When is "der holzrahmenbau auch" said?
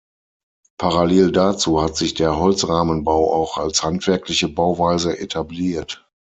2.15-3.57